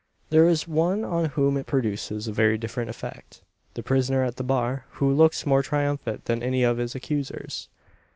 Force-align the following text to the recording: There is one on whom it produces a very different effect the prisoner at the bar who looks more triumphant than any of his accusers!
There 0.31 0.47
is 0.47 0.67
one 0.67 1.05
on 1.05 1.25
whom 1.25 1.57
it 1.57 1.67
produces 1.67 2.27
a 2.27 2.31
very 2.33 2.57
different 2.57 2.89
effect 2.89 3.43
the 3.75 3.83
prisoner 3.83 4.23
at 4.23 4.37
the 4.37 4.43
bar 4.43 4.85
who 4.93 5.13
looks 5.13 5.45
more 5.45 5.61
triumphant 5.61 6.25
than 6.25 6.41
any 6.41 6.63
of 6.63 6.77
his 6.77 6.95
accusers! 6.95 7.69